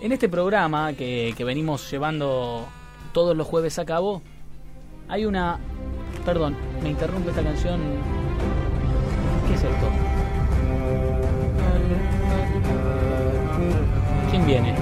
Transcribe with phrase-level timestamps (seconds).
[0.00, 2.68] En este programa que, que venimos llevando
[3.12, 4.22] todos los jueves a cabo,
[5.08, 5.58] hay una...
[6.24, 7.80] Perdón, me interrumpe esta canción.
[9.48, 9.88] ¿Qué es esto?
[14.30, 14.72] ¿Quién viene?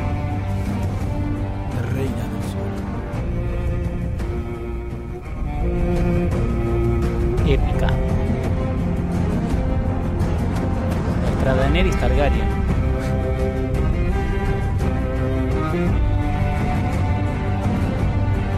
[1.74, 2.68] La reina del sur.
[7.48, 7.90] Épica.
[11.22, 12.85] Nuestra Daenerys Targaryen.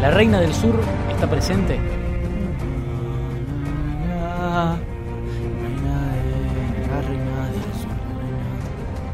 [0.01, 0.79] La reina del sur
[1.11, 1.79] está presente.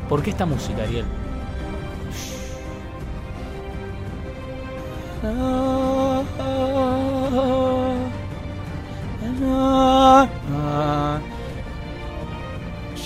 [0.09, 1.07] ¿Por qué esta música, Ariel?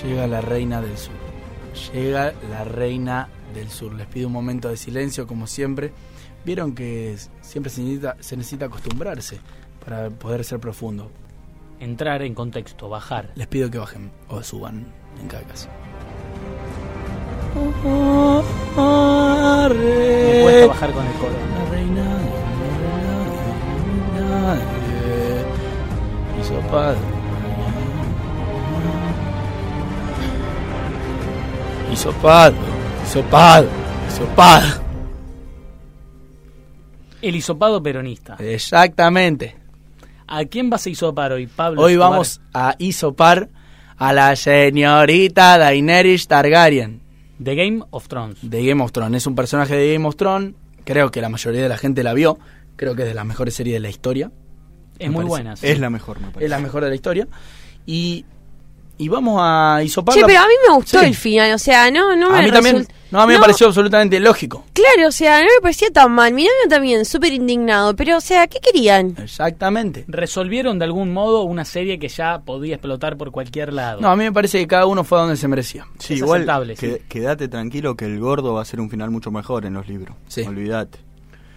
[0.02, 1.14] Llega la reina del sur.
[1.92, 3.94] Llega la reina del sur.
[3.94, 5.92] Les pido un momento de silencio, como siempre.
[6.48, 9.38] Vieron que siempre se necesita, se necesita acostumbrarse
[9.84, 11.10] para poder ser profundo.
[11.78, 13.32] Entrar en contexto, bajar.
[13.34, 14.86] Les pido que bajen o suban
[15.20, 15.68] en cada caso.
[17.54, 17.60] Me
[20.42, 21.34] cuesta bajar con el coro.
[21.52, 22.18] La reina,
[24.16, 25.44] la reina, nadie
[26.40, 26.98] hizo padre.
[31.92, 32.56] Hisopado,
[33.04, 33.68] hisopado,
[34.08, 34.87] hisopado.
[37.22, 38.36] El hisopado peronista.
[38.38, 39.56] Exactamente.
[40.26, 41.82] ¿A quién vas a hisopar hoy, Pablo?
[41.82, 42.10] Hoy Escobar?
[42.10, 43.48] vamos a hisopar
[43.96, 47.00] a la señorita Daenerys Targaryen
[47.42, 48.38] The Game of Thrones.
[48.42, 49.16] de Game of Thrones.
[49.22, 50.54] Es un personaje de Game of Thrones.
[50.84, 52.38] Creo que la mayoría de la gente la vio.
[52.76, 54.30] Creo que es de las mejores series de la historia.
[54.98, 55.28] Es muy parece.
[55.28, 55.56] buena.
[55.56, 55.66] sí.
[55.66, 56.44] Es la mejor, me parece.
[56.44, 57.28] Es la mejor de la historia.
[57.86, 58.24] Y,
[58.98, 60.14] y vamos a hisopar.
[60.14, 61.06] Che, pero a mí me gustó Sí.
[61.06, 62.86] el final, o sea, no, no me a mí también.
[63.10, 64.64] No, a mí me pareció absolutamente lógico.
[64.74, 66.30] Claro, o sea, no me parecía tan mal.
[66.34, 67.96] Mi novio también, súper indignado.
[67.96, 69.14] Pero, o sea, ¿qué querían?
[69.16, 70.04] Exactamente.
[70.08, 74.02] Resolvieron de algún modo una serie que ya podía explotar por cualquier lado.
[74.02, 75.86] No, a mí me parece que cada uno fue a donde se merecía.
[75.98, 76.44] Sí, es igual
[76.76, 76.96] que- sí.
[77.08, 80.14] quédate tranquilo que el gordo va a ser un final mucho mejor en los libros.
[80.28, 80.42] Sí.
[80.42, 80.98] Olvídate.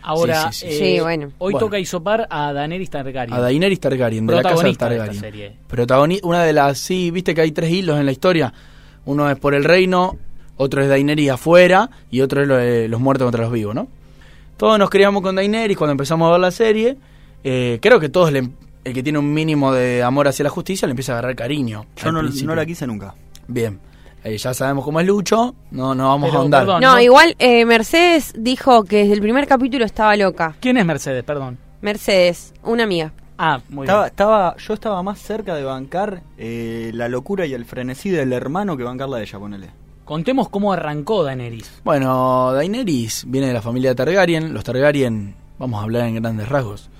[0.03, 0.99] Ahora, Sí, sí, eh, sí.
[1.01, 1.27] Bueno.
[1.37, 1.59] hoy Bueno.
[1.59, 3.33] toca hisopar a Daenerys Targaryen.
[3.35, 5.15] A Daenerys Targaryen, de la casa Protagonista de Targaryen.
[5.25, 5.55] esta serie.
[5.69, 8.53] Protagoni- una de las, sí, viste que hay tres hilos en la historia.
[9.05, 10.17] Uno es por el reino,
[10.57, 13.87] otro es Daenerys afuera y otro es lo de los muertos contra los vivos, ¿no?
[14.57, 16.97] Todos nos criamos con Daenerys cuando empezamos a ver la serie.
[17.43, 18.49] Eh, creo que todos, le-
[18.83, 21.85] el que tiene un mínimo de amor hacia la justicia, le empieza a agarrar cariño.
[21.95, 23.15] Yo no, no la quise nunca.
[23.47, 23.79] Bien,
[24.23, 26.61] Eh, ya sabemos cómo es Lucho, no, no vamos Pero, a ahondar.
[26.63, 26.81] perdón.
[26.81, 27.01] No, no.
[27.01, 30.55] igual eh, Mercedes dijo que desde el primer capítulo estaba loca.
[30.59, 31.23] ¿Quién es Mercedes?
[31.23, 31.57] Perdón.
[31.81, 33.11] Mercedes, una amiga.
[33.39, 34.11] Ah, muy Estaba, bien.
[34.11, 38.77] estaba, yo estaba más cerca de bancar eh, la locura y el frenesí del hermano
[38.77, 39.69] que bancarla de ella, ponele.
[40.05, 41.81] Contemos cómo arrancó Daenerys.
[41.83, 44.53] Bueno, Daenerys viene de la familia Targaryen.
[44.53, 46.91] Los Targaryen, vamos a hablar en grandes rasgos,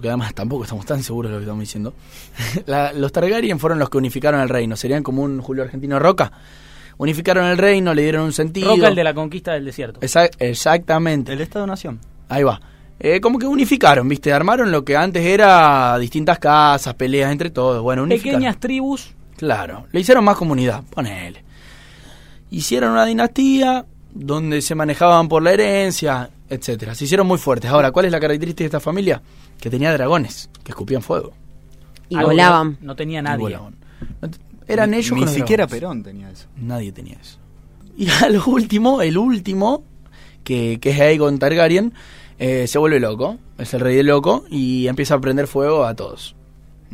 [0.00, 1.92] porque además tampoco estamos tan seguros de lo que estamos diciendo.
[2.66, 4.74] La- los Targaryen fueron los que unificaron el reino.
[4.74, 6.32] Serían como un Julio Argentino Roca.
[6.96, 8.74] Unificaron el reino, le dieron un sentido.
[8.74, 10.00] Roca el de la conquista del desierto.
[10.00, 11.34] Exa- exactamente.
[11.34, 12.00] El Estado-Nación.
[12.30, 12.58] Ahí va.
[12.98, 14.32] Eh, como que unificaron, ¿viste?
[14.32, 17.82] Armaron lo que antes era distintas casas, peleas entre todos.
[17.82, 18.38] Bueno, unificaron.
[18.40, 19.10] Pequeñas tribus.
[19.36, 21.44] Claro, le hicieron más comunidad, ponele.
[22.50, 23.84] Hicieron una dinastía
[24.14, 26.94] donde se manejaban por la herencia, etcétera.
[26.94, 27.70] Se hicieron muy fuertes.
[27.70, 29.22] Ahora, ¿cuál es la característica de esta familia?
[29.60, 31.32] Que tenía dragones, que escupían fuego.
[32.08, 32.76] Y Algo volaban.
[32.80, 33.38] No tenía nadie.
[33.44, 33.76] volaban.
[34.20, 35.80] No te- Eran Ni- ellos Ni con los siquiera dragones.
[35.80, 36.46] Perón tenía eso.
[36.56, 37.38] Nadie tenía eso.
[37.96, 39.84] Y al último, el último,
[40.44, 41.92] que, que es Aegon Targaryen,
[42.38, 43.38] eh, se vuelve loco.
[43.58, 46.34] Es el rey de loco y empieza a prender fuego a todos.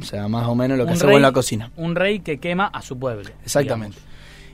[0.00, 1.70] O sea, más o menos lo que Un hacemos rey- en la cocina.
[1.76, 3.30] Un rey que quema a su pueblo.
[3.44, 3.96] Exactamente.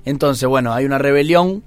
[0.05, 1.63] Entonces, bueno, hay una rebelión,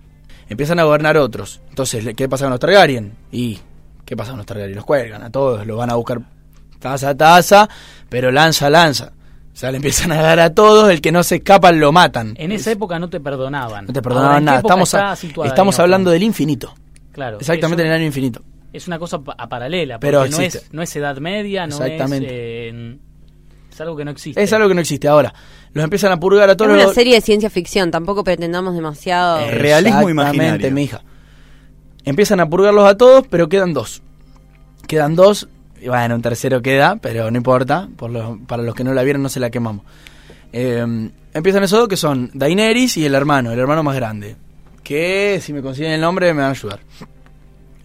[0.49, 1.61] empiezan a gobernar otros.
[1.69, 3.13] Entonces, ¿qué pasa con los Targaryen?
[3.31, 3.59] Y,
[4.05, 4.75] ¿qué pasa con los Targaryen?
[4.75, 6.21] Los cuelgan a todos, los van a buscar
[6.79, 7.69] taza a taza,
[8.09, 9.11] pero lanza a lanza.
[9.53, 12.33] O sea, le empiezan a dar a todos, el que no se escapa lo matan.
[12.37, 13.85] En esa época no te perdonaban.
[13.85, 14.57] no te perdonaban ¿en qué nada.
[14.59, 16.73] Estamos, a- situada hablando del infinito.
[17.13, 17.39] Claro.
[17.39, 18.41] Exactamente en el año infinito.
[18.73, 19.97] Es una cosa a paralela.
[19.99, 20.67] Pero porque no existe.
[20.67, 22.67] es, no es Edad Media, no Exactamente.
[22.67, 22.73] es...
[22.75, 22.97] eh,
[23.75, 24.41] es algo que no existe.
[24.41, 25.07] Es algo que no existe.
[25.07, 25.33] Ahora,
[25.73, 26.93] los empiezan a purgar a Es todos una los...
[26.93, 29.39] serie de ciencia ficción, tampoco pretendamos demasiado.
[29.39, 30.71] Eh, Realismo Exactamente, imaginario.
[30.71, 31.01] mi hija.
[32.03, 34.01] Empiezan a purgarlos a todos, pero quedan dos.
[34.87, 35.47] Quedan dos.
[35.81, 37.89] Y bueno, un tercero queda, pero no importa.
[37.95, 39.85] Por lo- para los que no la vieron, no se la quemamos.
[40.53, 44.35] Eh, empiezan esos dos que son Daenerys y el hermano, el hermano más grande.
[44.83, 46.79] Que si me consiguen el nombre me van a ayudar.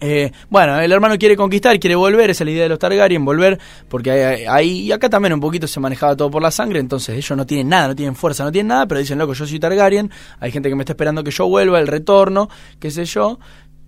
[0.01, 3.23] Eh, bueno, el hermano quiere conquistar, quiere volver, esa es la idea de los Targaryen,
[3.23, 4.11] volver, porque
[4.49, 7.45] ahí, y acá también un poquito se manejaba todo por la sangre, entonces ellos no
[7.45, 10.09] tienen nada, no tienen fuerza, no tienen nada, pero dicen, loco, yo soy Targaryen,
[10.39, 12.49] hay gente que me está esperando que yo vuelva, el retorno,
[12.79, 13.37] qué sé yo,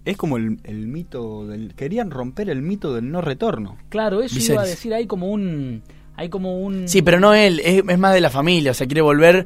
[0.05, 1.73] Es como el, el mito del...
[1.75, 3.77] Querían romper el mito del no retorno.
[3.89, 4.49] Claro, eso Viserys.
[4.49, 5.81] iba a decir, hay como un...
[6.15, 6.87] Hay como un...
[6.87, 9.45] Sí, pero no él, es, es más de la familia, o sea, quiere volver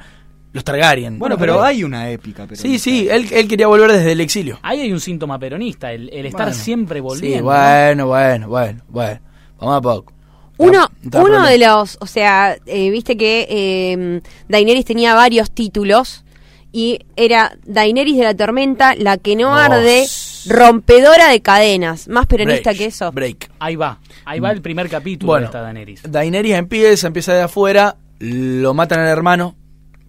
[0.58, 1.18] los Targaryen.
[1.20, 2.46] Bueno, pero hay una épica.
[2.48, 4.60] Pero Sí, sí, él, él quería volver desde el exilio.
[4.62, 6.62] Ahí hay un síntoma peronista, el, el estar Bueno.
[6.62, 7.38] siempre volviendo.
[7.38, 7.46] Sí, ¿no?
[7.46, 9.20] bueno, bueno, bueno, bueno.
[9.60, 10.14] Vamos a poco.
[10.58, 16.26] Uno, No, uno de los, o sea, eh, viste que eh, Daenerys tenía varios títulos
[16.72, 20.06] y era Daenerys de la Tormenta, la que no Oh, arde,
[20.48, 23.12] rompedora de cadenas, más peronista Break, que eso.
[23.12, 23.52] Break.
[23.60, 25.42] Ahí va, ahí va el primer capítulo Bueno.
[25.44, 26.02] de esta Daenerys.
[26.10, 29.56] Daenerys empieza, empieza de afuera, lo matan al hermano,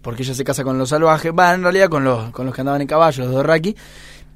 [0.01, 2.61] porque ella se casa con los salvajes, va en realidad con los, con los que
[2.61, 3.75] andaban en caballo, los Dorraki,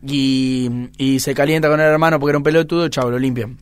[0.05, 3.57] y, y se calienta con el hermano porque era un pelotudo, chavo, lo limpian.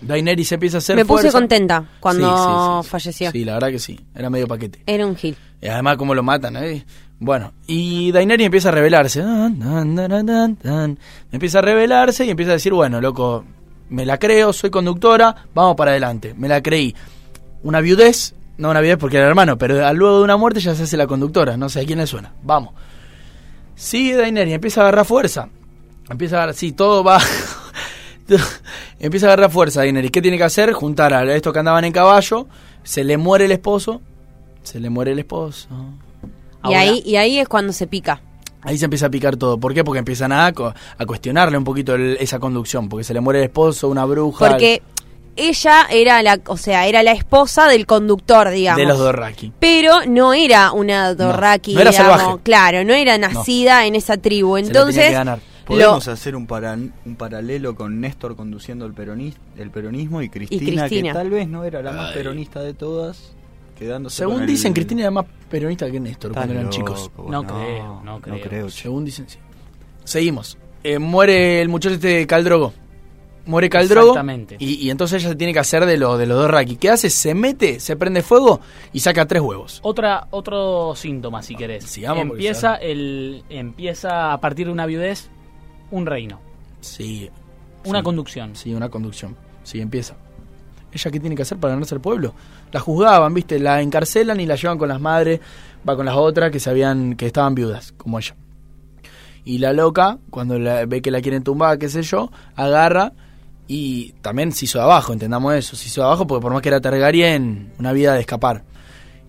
[0.00, 1.38] Daenerys empieza a hacer Me puse fuerza.
[1.38, 3.30] contenta cuando Sí, sí, falleció.
[3.30, 4.82] Sí, la verdad que sí, era medio paquete.
[4.86, 5.36] Era un gil.
[5.62, 6.84] Y además cómo lo matan, ¿eh?
[7.20, 9.22] Bueno, y Daenerys empieza a rebelarse.
[11.32, 13.44] Empieza a rebelarse y empieza a decir, bueno, loco,
[13.88, 16.34] me la creo, soy conductora, vamos para adelante.
[16.36, 16.94] Me la creí.
[17.62, 20.74] Una viudez, no una viudez porque era hermano, pero al luego de una muerte ya
[20.74, 22.32] se hace la conductora, no sé a quién le suena.
[22.42, 22.74] Vamos.
[23.74, 25.48] Sigue Daenerys, empieza a agarrar fuerza.
[26.08, 27.18] Empieza a agarrar, sí, todo va...
[29.00, 30.10] empieza a agarrar fuerza Daenerys.
[30.10, 30.72] ¿Qué tiene que hacer?
[30.72, 32.46] Juntar a estos que andaban en caballo,
[32.82, 34.00] se le muere el esposo,
[34.62, 35.68] se le muere el esposo.
[36.64, 38.20] Y ahí, y ahí es cuando se pica.
[38.62, 39.58] Ahí se empieza a picar todo.
[39.58, 39.84] ¿Por qué?
[39.84, 40.50] Porque empiezan a,
[41.06, 42.88] cuestionarle un poquito el- esa conducción.
[42.88, 44.48] Porque se le muere el esposo, una bruja.
[44.48, 44.82] Porque
[45.36, 48.78] ella era la, o sea, era la esposa del conductor, digamos.
[48.80, 49.52] de los Dorraki.
[49.58, 52.40] Pero no era una Dorraki, no era digamos, salvaje.
[52.42, 54.56] Claro, no era nacida en esa tribu.
[54.56, 55.38] Se la tenía Entonces, que ganar.
[55.64, 60.28] Podemos lo- hacer un, para- un paralelo con Néstor conduciendo el, peronis- el peronismo y
[60.28, 61.12] Cristina, Cristina.
[61.12, 62.14] que tal vez no era la más Ay.
[62.14, 63.32] peronista de todas,
[63.78, 67.10] quedándose Según con el- dicen, Cristina era más peronista que Néstor cuando eran loco, chicos.
[67.16, 68.68] vos, No creo, no creo.
[68.68, 69.38] Según dicen, sí.
[70.04, 70.58] Seguimos.
[70.82, 72.74] Eh, muere el muchacho este Caldrogo.
[73.46, 74.08] Muere Caldrogo.
[74.12, 74.56] Exactamente.
[74.58, 76.76] Y, y entonces ella se tiene que hacer de, lo, de los Dorraki.
[76.76, 77.10] ¿Qué hace?
[77.10, 78.60] Se mete, se prende fuego
[78.92, 79.80] y saca tres huevos.
[79.82, 81.84] Otra, otro síntoma, si querés.
[81.84, 85.28] Sigamos, porque empieza, el, empieza a partir de una viudez
[85.90, 86.40] un reino,
[86.80, 87.30] Sí.
[87.84, 88.04] una sí.
[88.04, 88.56] conducción.
[88.56, 89.36] Sí, una conducción.
[89.62, 90.14] Sí, empieza.
[90.92, 92.34] ¿Ella qué tiene que hacer para ganarse el pueblo?
[92.72, 93.58] La juzgaban, ¿viste?
[93.58, 95.40] La encarcelan y la llevan con las madres,
[95.88, 98.34] va con las otras que sabían que estaban viudas, como ella.
[99.44, 103.12] Y la loca, cuando la- ve que la quieren tumbar, qué sé yo, agarra
[103.66, 105.74] y también se hizo de abajo, entendamos eso.
[105.76, 108.62] Se hizo de abajo porque por más que era Targaryen, una vida de escapar.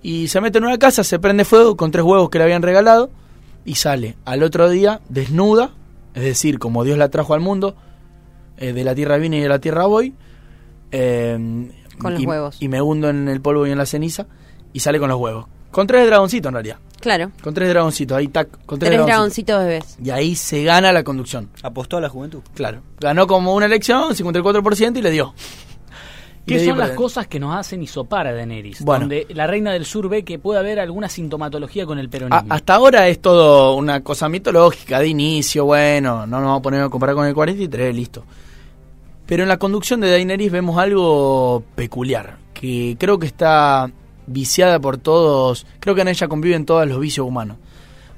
[0.02, 2.62] Y se mete en una casa, se prende fuego con tres huevos que le habían
[2.62, 3.10] regalado
[3.64, 5.72] y sale al otro día desnuda,
[6.14, 7.76] es decir, como Dios la trajo al mundo,
[8.58, 10.14] eh, de la tierra vine y de la tierra voy.
[10.92, 12.58] eh, Con los y- huevos.
[12.62, 14.28] Y me hundo en el polvo y en la ceniza
[14.74, 15.46] y sale con los huevos.
[15.76, 16.78] Con tres dragoncitos en realidad.
[17.02, 19.58] claro, Con tres dragoncitos, ahí tac, con tres, tres dragoncitos.
[19.58, 19.98] dragoncitos bebés.
[20.02, 21.50] Y ahí se gana la conducción.
[21.64, 22.40] Apostó a la juventud.
[22.54, 22.80] Claro.
[23.02, 25.34] Ganó como una elección, 54% y le dio.
[26.48, 28.82] ¿Qué son las cosas que nos hacen hisopar a Daenerys?
[28.84, 29.02] Bueno.
[29.02, 32.54] Donde la reina del sur ve que puede haber alguna sintomatología con el A- peronismo.
[32.54, 36.82] hasta ahora es todo una cosa mitológica de inicio, bueno, no nos vamos a poner
[36.84, 38.24] a comparar con el 43, listo.
[39.26, 43.90] Pero en la conducción de Daenerys vemos algo peculiar, que creo que está
[44.28, 47.58] viciada por todos, creo que en ella conviven todos los vicios humanos.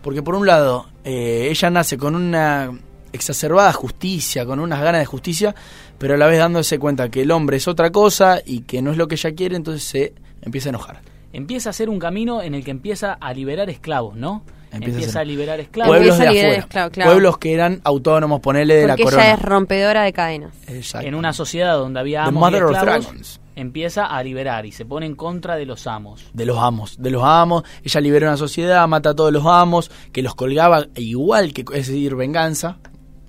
[0.01, 2.71] Porque por un lado, eh, ella nace con una
[3.11, 5.55] exacerbada justicia, con unas ganas de justicia,
[5.97, 8.91] pero a la vez dándose cuenta que el hombre es otra cosa y que no
[8.91, 11.01] es lo que ella quiere, entonces se empieza a enojar.
[11.33, 14.43] Empieza a ser un camino en el que empieza a liberar esclavos, ¿no?
[14.71, 15.95] Empieza Empieza, a liberar esclavos.
[15.95, 17.11] Pueblos de afuera, claro.
[17.11, 19.25] pueblos que eran autónomos, ponele de Porque la corona.
[19.25, 20.53] ella es rompedora de cadenas.
[20.67, 21.07] Exacto.
[21.07, 23.39] En una sociedad donde había The amos y Mother of Dragons.
[23.57, 26.23] Empieza a liberar y se pone en contra de los amos.
[26.31, 29.89] de los amos, de los amos, ella libera una sociedad, mata a todos los amos,
[30.13, 32.77] que los colgaba igual que, es decir, venganza,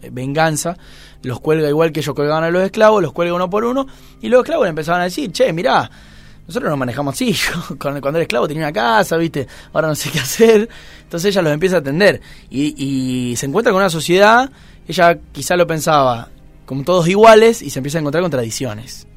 [0.03, 0.77] eh, venganza,
[1.23, 3.87] los cuelga igual que ellos colgaban a los esclavos, los cuelga uno por uno,
[4.21, 5.91] y los esclavos le empezaban a decir, che, mirá,
[6.47, 10.11] nosotros nos manejamos así, yo cuando, era esclavo tenía una casa, viste, ahora no sé
[10.11, 10.69] qué hacer,
[11.03, 12.21] entonces ella los empieza a atender,
[12.51, 14.51] y, y se encuentra con una sociedad,
[14.87, 16.29] ella quizá lo pensaba,
[16.67, 19.09] como todos iguales, y se empieza a encontrar con tradiciones.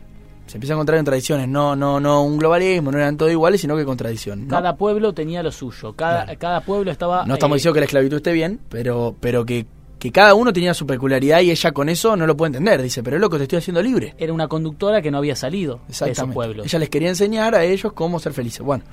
[0.51, 3.61] Se empieza a encontrar en tradiciones, no, no, no un globalismo, no eran todos iguales,
[3.61, 4.47] sino que con tradición.
[4.47, 4.49] ¿no?
[4.49, 5.93] Cada pueblo tenía lo suyo.
[5.93, 6.39] Cada, Claro.
[6.39, 7.25] cada pueblo estaba.
[7.25, 9.65] No estamos eh, diciendo que la esclavitud esté bien, pero, pero que,
[9.97, 12.81] que cada uno tenía su peculiaridad y ella con eso no lo puede entender.
[12.81, 14.13] Dice, pero loco, te estoy haciendo libre.
[14.17, 16.65] Era una conductora que no había salido de esos pueblos.
[16.65, 18.59] Ella les quería enseñar a ellos cómo ser felices.
[18.59, 18.83] Bueno,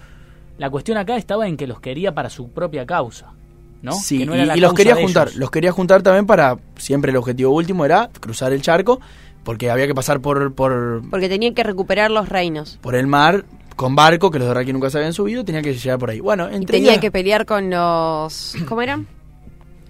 [0.58, 3.32] La cuestión acá estaba en que los quería para su propia causa.
[3.80, 3.92] ¿no?
[3.92, 5.28] sí, Que no y, era la y los quería juntar.
[5.28, 5.38] ellos.
[5.38, 9.00] Los quería juntar también para, siempre el objetivo último era cruzar el charco,
[9.48, 12.78] porque había que pasar por, por, Porque tenían que recuperar los reinos.
[12.82, 15.72] por el mar con barco, que los de Raki nunca se habían subido, tenía que
[15.72, 16.20] llegar por ahí.
[16.20, 18.56] Bueno, Y entre tenía ellas, que pelear con los...
[18.68, 19.06] ¿Cómo eran?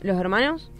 [0.02, 0.70] ¿Los hermanos?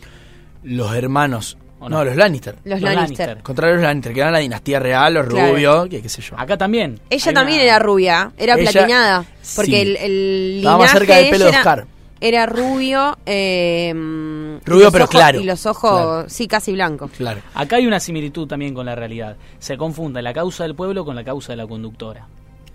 [0.63, 2.55] los hermanos ¿o No, los Lannister.
[2.65, 3.39] Los Lannister.
[3.43, 5.53] Contra los Lannister, que eran la dinastía real, los Claro.
[5.55, 6.39] rubio, que qué sé yo.
[6.39, 7.01] Acá también.
[7.11, 9.25] Ella Hay también una- era rubia, era Ella- platinada.
[9.57, 9.77] Porque sí.
[9.77, 11.79] el, el Estaba más cerca del de pelo de Oscar.
[11.81, 11.89] Era,
[12.21, 13.17] era rubio.
[13.27, 15.41] eh, y Rubio, los pero ojos- claro.
[15.41, 16.29] Y los ojos, Claro.
[16.29, 17.11] sí, casi blancos.
[17.17, 17.41] Claro.
[17.55, 19.37] Acá hay una similitud también con la realidad.
[19.59, 22.27] Se confunde la causa del pueblo con la causa de la conductora.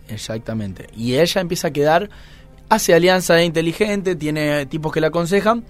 [0.08, 0.88] Exactamente.
[0.96, 2.10] Y ella empieza a quedar,
[2.70, 5.64] hace alianza de inteligente, tiene tipos que la aconsejan,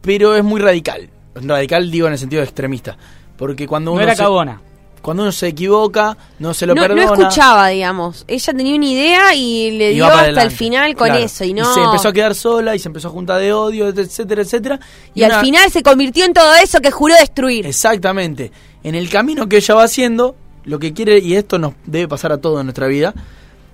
[0.00, 1.10] pero es muy radical.
[1.34, 2.96] Radical digo en el sentido de extremista.
[3.36, 4.60] Porque cuando No uno, era se, cagona.
[5.02, 8.24] Cuando uno se equivoca, no se lo No, no escuchaba, digamos.
[8.28, 11.24] Ella tenía una idea y le dio hasta el final con Claro.
[11.24, 11.44] eso.
[11.44, 11.72] Y no.
[11.74, 14.80] se empezó a quedar sola y se empezó a juntar de odio, etcétera, etcétera.
[15.14, 17.66] Y al una- final se convirtió en todo eso que juró destruir.
[17.66, 18.52] Exactamente.
[18.82, 22.32] En el camino que ella va haciendo, lo que quiere, y esto nos debe pasar
[22.32, 23.14] a todos en nuestra vida,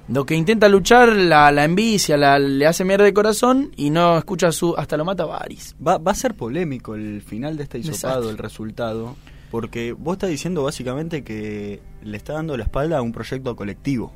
[0.08, 4.16] lo que intenta luchar, la, la envicia, la, le hace mierda de corazón y no
[4.18, 4.74] escucha su.
[4.76, 5.74] hasta lo mata a Varys.
[5.84, 8.30] Va, va a ser polémico el final de este hisopado, Exacto.
[8.30, 9.16] el resultado,
[9.50, 14.12] porque vos estás diciendo básicamente que le está dando la espalda a un proyecto colectivo.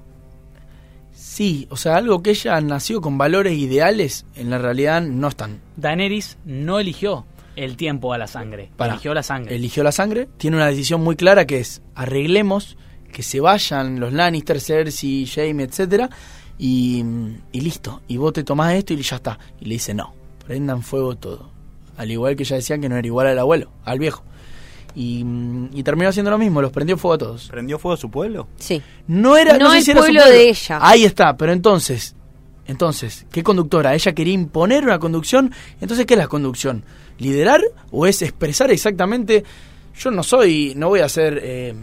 [1.12, 5.60] Sí, o sea, algo que ella nació con valores ideales, en la realidad no están.
[5.76, 8.70] Daenerys no eligió el tiempo a la sangre.
[8.78, 9.54] Eligió la sangre.
[9.54, 12.76] Eligió la sangre, tiene una decisión muy clara que es arreglemos
[13.12, 16.08] que se vayan los Lannister, Cersei, Jaime, etcétera,
[16.58, 17.04] y,
[17.52, 18.02] y listo.
[18.06, 19.38] Y vos te tomás esto y ya está.
[19.60, 20.14] Y le dice no,
[20.46, 21.50] prendan fuego todo.
[21.96, 24.22] Al igual que ella decía que no era igual al abuelo, al viejo.
[24.94, 27.48] Y, mm, y terminó haciendo lo mismo, los prendió fuego a todos.
[27.48, 28.48] ¿Prendió fuego a su pueblo?
[28.56, 28.82] Sí.
[29.06, 30.78] No era No sé el si era su pueblo de ella.
[30.80, 32.14] Ahí está, pero entonces,
[32.66, 33.94] entonces, ¿qué conductora?
[33.94, 35.52] Ella quería imponer una conducción.
[35.80, 36.84] Entonces, ¿qué es la conducción?
[37.18, 39.44] ¿Liderar o es expresar exactamente?
[39.98, 41.74] Yo no soy, no voy a ser eh,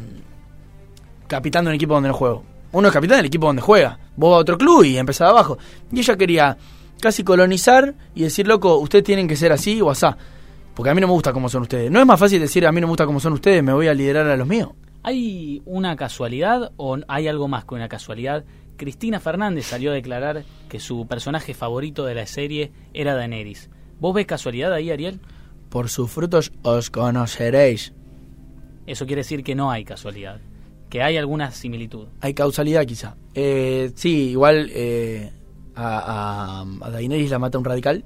[1.28, 2.44] capitán de un equipo donde no juego.
[2.72, 4.00] Uno es capitán del equipo donde juega.
[4.16, 5.58] Vos vas a otro club y empezás abajo.
[5.92, 6.58] Y ella quería
[7.00, 10.18] casi colonizar y decir, loco, ustedes tienen que ser así o asá.
[10.78, 11.90] Porque a mí no me gusta cómo son ustedes.
[11.90, 13.88] No es más fácil decir, a mí no me gusta cómo son ustedes, me voy
[13.88, 14.74] a liderar a los míos.
[15.02, 18.46] ¿Hay una casualidad o hay algo más que una casualidad?
[18.76, 23.72] Cristina Fernández salió a declarar que su personaje favorito de la serie era Daenerys.
[24.00, 25.20] ¿Vos ves casualidad ahí, Ariel?
[25.70, 27.92] Por sus frutos os conoceréis.
[28.86, 30.42] Eso quiere decir que no hay casualidad,
[30.92, 32.06] que hay alguna similitud.
[32.22, 33.16] Hay causalidad quizá.
[33.34, 35.32] Eh, sí, igual eh,
[35.74, 38.06] a, a, a Daenerys la mata un radical,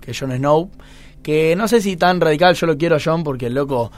[0.00, 0.70] que es Jon Snow,
[1.22, 3.90] que no sé si tan radical, yo lo quiero a Jon porque el loco,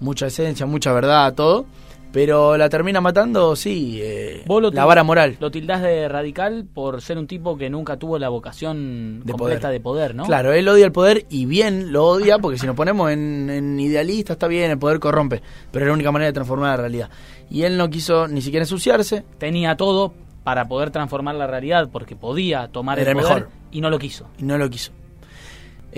[0.00, 1.66] mucha esencia, mucha verdad, todo,
[2.12, 5.36] pero la termina matando, sí, eh, Vos lo la vara moral.
[5.40, 9.62] Lo tildás de radical por ser un tipo que nunca tuvo la vocación De completa
[9.68, 9.72] poder.
[9.72, 10.24] de poder, ¿no?
[10.24, 13.78] Claro, él odia el poder y bien lo odia, porque si nos ponemos en, en
[13.80, 17.10] idealista está bien, el poder corrompe, pero es la única manera de transformar la realidad.
[17.50, 22.16] Y él no quiso ni siquiera ensuciarse, Tenía todo para poder transformar la realidad porque
[22.16, 23.52] podía tomar Era el el poder mejor.
[23.72, 24.26] y no lo quiso.
[24.38, 24.92] y no lo quiso.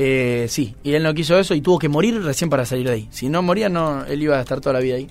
[0.01, 2.93] Eh, sí, y él no quiso eso y tuvo que morir recién para salir de
[2.93, 3.09] ahí.
[3.11, 5.09] Si no moría, no, él iba a estar toda la vida ahí.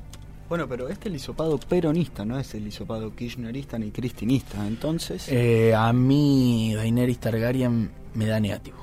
[0.48, 4.66] Bueno, pero este es el hisopado peronista, no es el hisopado kirchnerista ni cristinista.
[4.66, 8.78] Entonces, Eh, a mí, Daenerys Targaryen me da negativo.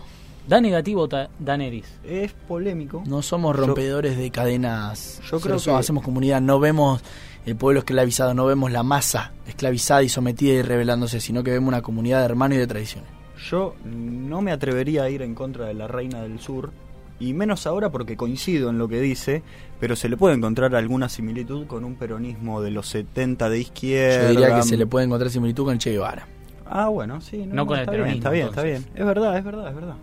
[0.46, 1.86] Da negativo ta- Daenerys.
[2.04, 3.02] es polémico.
[3.06, 5.22] No somos Yo- rompedores de cadenas.
[5.30, 7.00] Yo creo que- hacemos comunidad, no vemos
[7.46, 11.68] el pueblo esclavizado, no vemos la masa esclavizada y sometida y rebelándose, sino que vemos
[11.68, 13.08] una comunidad de hermanos y de tradiciones.
[13.36, 16.72] Yo no me atrevería a ir en contra de la reina del sur,
[17.18, 19.42] y menos ahora porque coincido en lo que dice,
[19.80, 24.32] pero se le puede encontrar alguna similitud con un peronismo de los 70 de izquierda.
[24.32, 26.26] Yo diría que se le puede encontrar similitud con Che Guevara.
[26.66, 27.44] Ah, bueno, sí.
[27.46, 28.84] No con el está bien, peronismo, está bien, está bien.
[28.94, 29.96] Es verdad, es verdad, es verdad.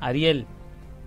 [0.00, 0.46] Ariel,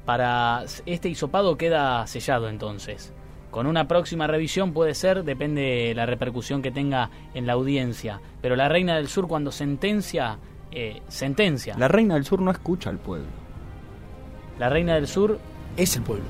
[0.05, 3.13] para este hisopado queda sellado entonces.
[3.51, 8.21] Con una próxima revisión puede ser, depende de la repercusión que tenga en la audiencia.
[8.41, 10.37] Pero la Reina del Sur cuando sentencia,
[10.71, 11.75] eh, sentencia.
[11.77, 13.27] La reina del sur no escucha al pueblo.
[14.59, 15.39] La Reina del Sur
[15.77, 16.25] Es el pueblo.